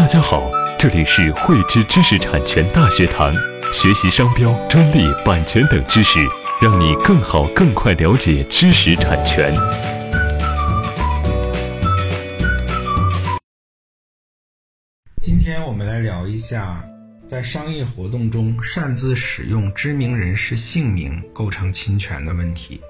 [0.00, 3.34] 大家好，这里是汇知知识产权大学堂，
[3.70, 6.18] 学习商标、专利、版权等知识，
[6.58, 9.54] 让你更好、更快了解知识产权。
[15.20, 16.82] 今天我们来聊一下，
[17.28, 22.80] 在商业活动中擅自使用知名人士姓名构成侵权的问题。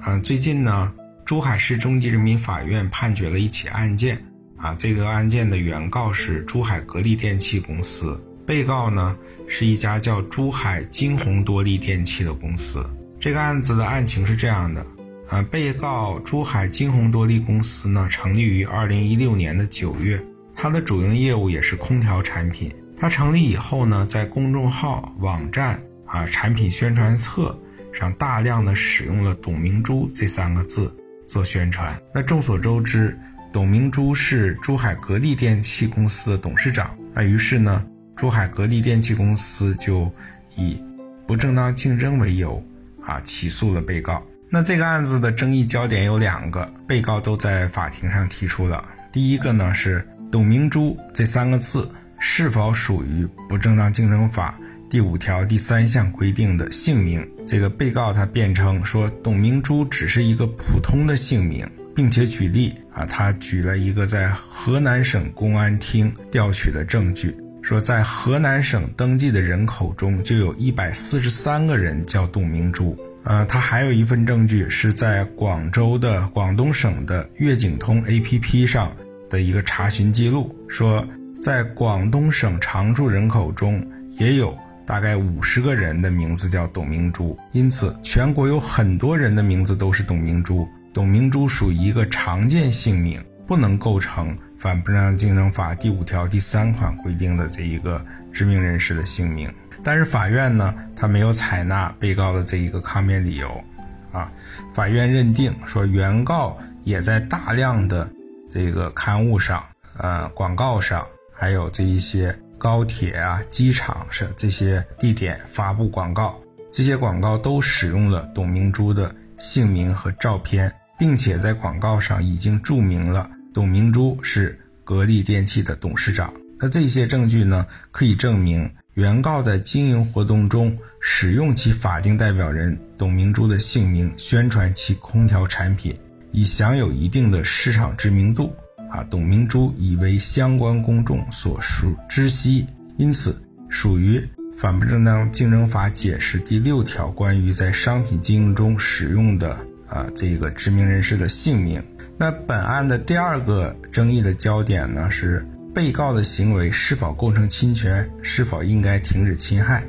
[0.00, 0.90] 啊，最近呢，
[1.26, 4.18] 珠海市中级人民法院判决了一起案件。
[4.56, 12.84] 啊，这个案件的原告是珠海格力电器公司，被告呢是一家叫珠海金鸿多利电器的公司。
[13.20, 14.84] 这个案子的案情是这样的，
[15.28, 20.18] 啊，被告珠海金鸿多利公司呢成立于二零一六年的九月，
[20.54, 22.72] 它的主营业务也是空调产品。
[22.98, 27.56] 它成立以后呢，在公众号、网站啊、产品宣传册
[27.92, 30.96] 上大量的使用了“董明珠”这三个字
[31.28, 31.94] 做宣传。
[32.14, 33.16] 那众所周知。
[33.56, 37.82] 董明珠是珠海格力电器公司的董事长，那于是呢，
[38.14, 40.12] 珠海格力电器公司就
[40.56, 40.78] 以
[41.26, 42.62] 不正当竞争为由，
[43.02, 44.22] 啊，起诉了被告。
[44.50, 48.84] 那这个案子的争议焦点有两个，被告都在法庭上提出了。
[49.10, 54.54] 第一个呢是董明珠这三个字是否属于不正当竞争法
[54.90, 57.26] 第五条第三项规定的姓名？
[57.46, 61.66] 这个被告他辩称说，董明珠只是一个普通的姓名。
[61.96, 72.94] 并且举例啊，他举了一个在河南省公安厅调取的证据，说在河南省登记的人口中就有一百四十三个人叫董明珠。
[73.24, 78.94] 呃，他还有一份证据是在广州的广东省的粤景通 APP 上
[79.30, 81.02] 的一个查询记录，说
[81.42, 83.84] 在广东省常住人口中
[84.18, 90.68] 也有大概五十个人的名字叫董明珠，因此全国有很多人的名字都是董明珠。
[90.96, 98.02] 董明珠属于一个常见姓名，不能构成《反不正当竞争法》第五条第三款规定的这一个
[98.32, 99.52] 知名人士的姓名。
[99.84, 103.62] 但是法院呢，他没有采纳被告的这一个抗辩理由，
[104.10, 104.32] 啊，
[104.72, 108.08] 法院认定说原告也在大量的
[108.50, 109.62] 这个刊物上、
[109.98, 116.40] 呃广告上，还有这一些高铁啊、机场上这些地点发布广告，
[116.72, 120.72] 这些广告都使用了董明珠的姓名和照片。
[120.98, 126.32] 并且在广告上已经注明了董明珠是格力电器的董事长。
[126.58, 135.94] 那这些证据呢，可以证明原告在经营活动中使用其法定代表人董明珠的姓名宣传其空调产品，
[136.32, 138.54] 已享有一定的市场知名度。
[138.90, 144.18] 啊，董明珠已为相关公众所熟知悉，因此属于
[144.56, 149.58] 《反不正当竞争法》解释第六条关于在商品经营中使用的。
[149.88, 151.82] 啊，这个知名人士的姓名。
[152.18, 159.82] 那本案的第二个争议的焦点呢，是被告的行为是否构成侵权，是否应该停止侵害。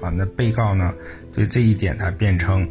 [0.00, 0.92] 啊，那被告呢，
[1.34, 2.68] 对这一点他辩称，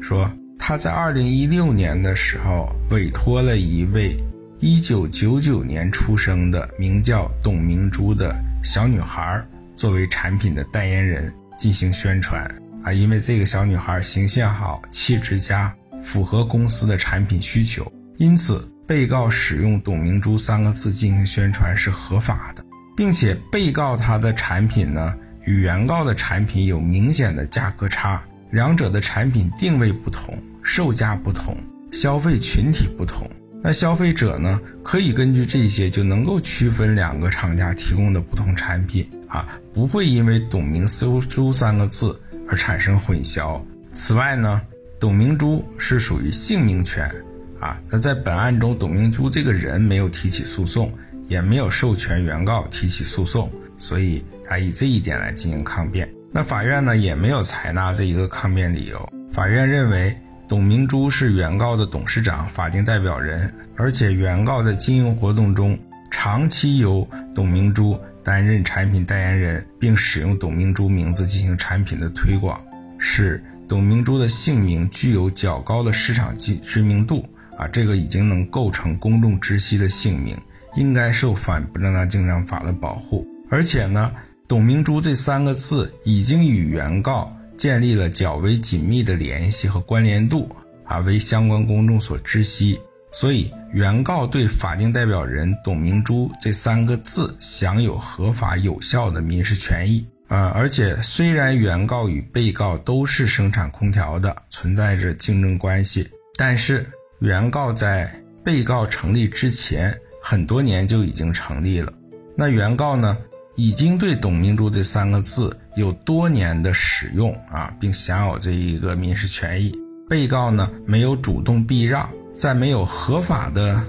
[0.00, 4.16] 说他在二零一六年的时候委托了一位
[4.58, 9.42] 一九九九年出生的名叫董明珠的小女孩
[9.74, 12.44] 作为产品的代言人进行宣传。
[12.82, 15.72] 啊，因为这个小女孩形象好，气质佳。
[16.02, 22.64] 符合公司的产品需求，因此被告使用“董明珠”三个字进行宣传是合法的，
[22.96, 31.56] 并且被告他的产品呢与原告的产品有明显的价格差，两者的产品定位不同，售价不同，
[31.92, 33.30] 消费群体不同。
[33.62, 40.86] 那消费者呢可以根据这些就能够区分两个厂家提供的不同产品啊，不会因为“董明
[41.28, 42.18] 珠”三个字
[42.48, 43.60] 而产生混淆。
[43.94, 44.60] 此外呢。
[45.00, 47.10] 董明珠是属于姓名权，
[47.58, 50.92] 啊，那在本案中，董明珠这个人没有提起诉讼，
[51.26, 56.06] 也没有授权原告提起诉讼，所以他以这一点来进行抗辩。
[56.30, 59.08] 那法院呢也没有采纳这一个抗辩理由。
[59.32, 60.14] 法院认为，
[60.46, 65.78] 董明珠是原告的董事长、法定代表人，而且原告在经营活动中
[66.10, 72.62] 长期由董明珠担任产品代言人，并使用董明珠名字进行产品的推广，
[72.98, 73.42] 是。
[73.70, 77.24] 董明珠的姓名具有较高的市场知知名度
[77.56, 80.36] 啊，这个已经能构成公众知悉的姓名，
[80.74, 83.24] 应该受反不正当竞争法的保护。
[83.48, 84.10] 而且呢，
[84.48, 90.48] 董明珠这三个字已经与原告建立了较为紧密的联系和关联度
[90.84, 92.76] 啊，为相关公众所知悉，
[93.12, 100.04] 所以原告对法定代表人董明珠这三个字享有合法有效的民事权益。
[100.30, 106.88] 啊，而且虽然原告与被告都是生产空调的，存在着竞争关系，但是
[107.18, 108.08] 原告在
[108.44, 109.92] 被告成立之前
[110.22, 111.92] 很多年就已经成立了。
[112.36, 113.18] 那原告呢，
[113.56, 119.76] 已经对董明珠这三个字有多年的使用啊，并享有这一个民事权益。
[120.08, 123.82] 被告呢，没有主动避让，在没有合法的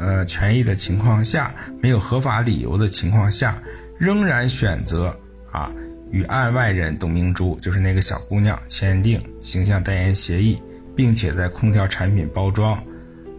[0.00, 3.62] 呃权益的情况下，没有合法理由的情况下，
[3.98, 5.14] 仍然选择
[5.54, 5.72] 啊
[6.10, 10.60] 与案外人董明珠，就是那个小姑娘签订形象代言协议，
[10.94, 12.82] 并且在空调产品包装、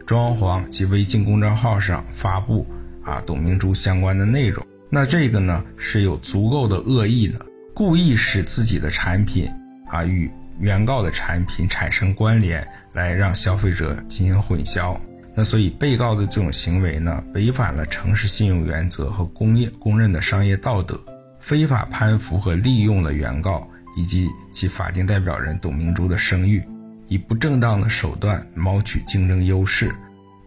[0.05, 2.65] 装潢及微信公众号上发布。
[3.03, 9.47] 啊，董明珠相关的内容，那这个呢是有足够的恶意的，故意使自己的产品
[9.87, 10.27] 啊与
[10.59, 14.97] 原告的产品产生关联，来让消费者进行混淆。
[15.35, 20.99] 那所以被告的这种行为呢，违反了诚实信用原则和工业公认的商业道德，
[21.45, 26.59] 非法攀附和利用了原告以及其法定代表人董明珠的声誉，
[27.07, 29.93] 以不正当的手段谋取竞争优势。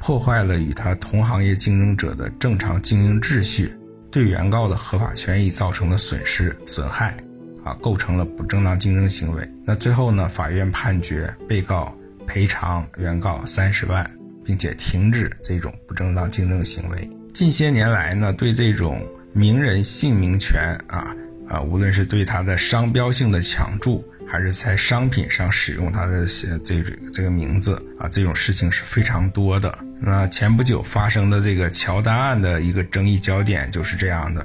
[0.00, 3.72] 破坏了与他同行业竞争者的正常经营秩序，
[4.10, 7.16] 对原告的合法权益造成的损失损害，
[7.62, 9.48] 啊，构成了不正当竞争行为。
[9.64, 11.96] 那最后呢，法院判决被告
[12.26, 14.04] 赔偿原告三十万，
[14.44, 17.08] 并且停止这种不正当竞争行为。
[17.32, 19.00] 近些年来呢，对这种
[19.38, 21.14] 名人姓名权啊
[21.48, 24.04] 啊，无论是对他的商标性的抢注。
[24.30, 29.78] 还是在商品上使用它的这这这个名字啊，这种事情是非常多的。
[29.98, 34.44] 那前不久发生的这个乔丹案的一个争议焦点就是这样的。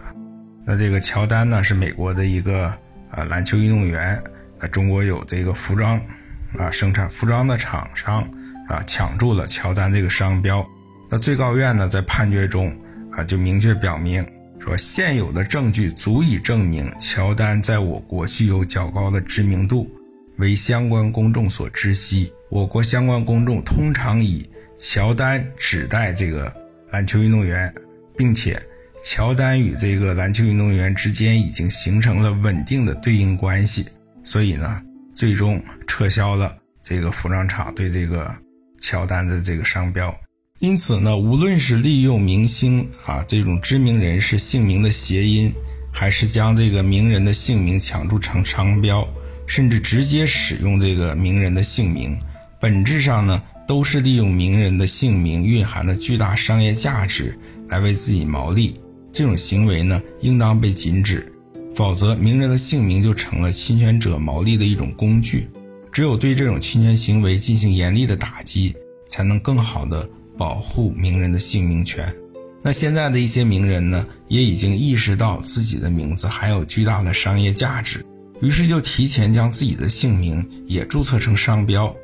[0.66, 2.68] 那这个乔丹呢是美国的一个
[3.12, 4.18] 啊篮球运动员，
[4.58, 6.00] 那中国有这个服装
[6.58, 8.26] 啊生产服装的厂商
[8.70, 10.66] 啊抢注了乔丹这个商标。
[11.10, 12.74] 那最高院呢在判决中
[13.12, 14.26] 啊就明确表明。
[14.64, 19.92] 说现有的证据足以证明乔丹在我国具有较高的知名度，
[20.38, 22.32] 为相关公众所知悉。
[22.50, 26.50] 我国相关公众通常以乔丹指代这个
[26.92, 27.74] 篮球运动员，
[28.16, 28.58] 并且
[29.04, 33.86] 乔丹与这个篮球运动员之间已经形成了稳定的对应关系，
[34.24, 34.82] 所以呢，
[35.14, 38.34] 最终撤销了这个服装厂对这个
[38.80, 40.18] 乔丹的这个商标。
[40.60, 45.52] 因此呢，无论是利用明星啊这种知名人士姓名的谐音，
[45.92, 49.06] 还是将这个名人的姓名抢注成商标，
[49.46, 52.18] 甚至直接使用这个名人的姓名，
[52.62, 58.80] 本质上呢，都是利用名人的姓名蕴含的巨大商业价值来为自己谋利。
[59.12, 61.30] 这种行为呢，应当被禁止，
[61.76, 65.50] 否则名人的姓名就成了侵权者谋利的一种工具。
[65.92, 68.74] 只有对这种侵权行为进行严厉的打击，
[69.10, 70.10] 才能更好的。
[70.38, 72.12] 保护名人的姓名权，
[72.62, 78.04] 那现在的一些名人呢，也已经意识到自己的名字含有巨大的商业价值，
[78.42, 81.96] 于是就提前将自己的姓名也注册成商标，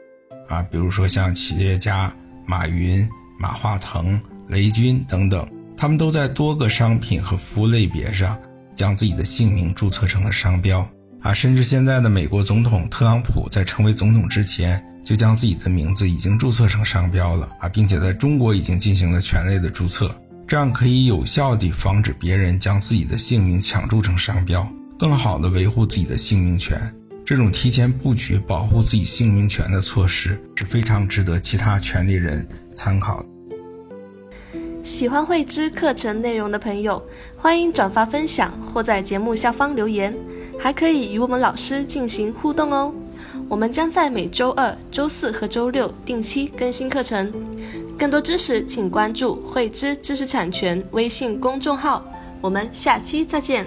[0.47, 2.13] 啊，比如说像企业家
[2.45, 3.07] 马云、
[3.39, 8.39] 马化腾、雷军等等，他们都在多个商品和服务类别上
[8.75, 10.87] 将自己的姓名注册成了商标，
[11.21, 14.83] 啊，甚至现在的美国总统特朗普在成为总统之前。
[15.09, 20.15] 就将自己的名字已经注册成商标了啊，并且在中国已经进行了全类的注册，
[20.47, 26.79] 这样可以有效地防止别人将自己的姓名抢注成商标，更好地维护自己的姓名权。
[27.25, 33.25] 这种提前布局保护自己姓名权的措施是非常值得其他权利人参考。
[34.83, 37.03] 喜欢慧知课程内容的朋友，
[37.35, 40.15] 欢迎转发分享或在节目下方留言，
[40.59, 42.93] 还可以与我们老师进行互动哦。
[43.49, 47.33] 我们将在每周二、周四和周六定期更新课程。
[47.97, 52.05] 更多知识，请关注“慧知知识产权”微信公众号。
[52.41, 53.65] 我们下期再见。